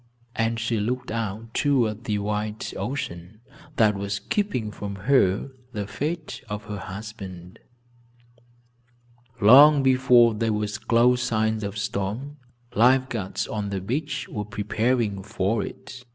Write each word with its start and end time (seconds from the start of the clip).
And 0.35 0.59
she 0.59 0.79
looked 0.79 1.11
out 1.11 1.53
toward 1.53 2.05
the 2.05 2.17
wild 2.17 2.65
ocean, 2.75 3.39
that 3.75 3.93
was 3.93 4.17
keeping 4.17 4.71
from 4.71 4.95
her 4.95 5.51
the 5.73 5.85
fate 5.85 6.41
of 6.49 6.63
her 6.63 6.79
husband. 6.79 7.59
Long 9.39 9.83
before 9.83 10.33
there 10.33 10.53
were 10.53 10.65
close 10.87 11.21
signs 11.21 11.63
of 11.63 11.77
storm, 11.77 12.37
life 12.73 13.09
guards, 13.09 13.45
on 13.47 13.69
the 13.69 13.79
beach, 13.79 14.27
were 14.27 14.43
preparing 14.43 15.21
for 15.21 15.61
it. 15.63 16.03